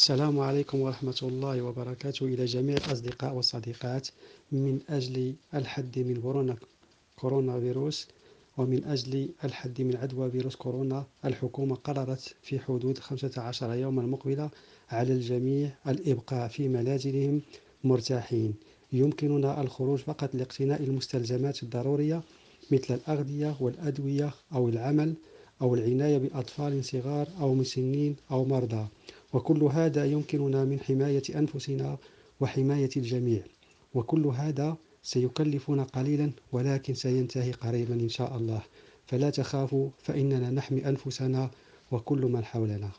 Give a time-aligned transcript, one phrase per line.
[0.00, 4.08] السلام عليكم ورحمة الله وبركاته إلى جميع الأصدقاء والصديقات
[4.52, 6.56] من أجل الحد من كورونا
[7.16, 8.08] كورونا فيروس
[8.58, 11.04] ومن أجل الحد من عدوى فيروس كورونا.
[11.24, 14.50] الحكومة قررت في حدود 15 يوما مقبلة
[14.90, 17.40] على الجميع الإبقاء في منازلهم
[17.84, 18.54] مرتاحين.
[18.92, 22.22] يمكننا الخروج فقط لاقتناء المستلزمات الضرورية
[22.70, 25.14] مثل الأغذية والأدوية أو العمل
[25.62, 28.86] أو العناية بأطفال صغار أو مسنين أو مرضى.
[29.32, 31.98] وكل هذا يمكننا من حماية أنفسنا
[32.40, 33.42] وحماية الجميع.
[33.94, 38.62] وكل هذا سيكلفنا قليلا ولكن سينتهي قريبا إن شاء الله.
[39.06, 41.50] فلا تخافوا فإننا نحمي أنفسنا
[41.90, 42.90] وكل من حولنا.